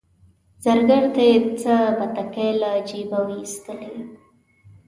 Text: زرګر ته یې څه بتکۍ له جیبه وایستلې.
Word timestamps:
زرګر 0.63 1.03
ته 1.15 1.21
یې 1.29 1.37
څه 1.61 1.75
بتکۍ 1.97 2.49
له 2.61 2.71
جیبه 2.87 3.19
وایستلې. 3.27 3.93